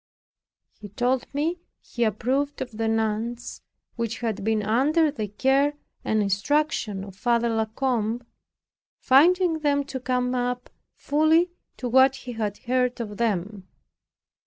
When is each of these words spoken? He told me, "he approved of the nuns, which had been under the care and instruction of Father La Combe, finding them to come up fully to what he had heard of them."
He 0.79 0.89
told 0.89 1.31
me, 1.31 1.59
"he 1.79 2.03
approved 2.05 2.59
of 2.59 2.71
the 2.71 2.87
nuns, 2.87 3.61
which 3.97 4.21
had 4.21 4.43
been 4.43 4.63
under 4.63 5.11
the 5.11 5.27
care 5.27 5.75
and 6.03 6.23
instruction 6.23 7.03
of 7.03 7.15
Father 7.15 7.49
La 7.49 7.65
Combe, 7.65 8.23
finding 8.97 9.59
them 9.59 9.83
to 9.83 9.99
come 9.99 10.33
up 10.33 10.71
fully 10.95 11.51
to 11.77 11.87
what 11.87 12.15
he 12.15 12.31
had 12.31 12.57
heard 12.57 12.99
of 12.99 13.17
them." 13.17 13.67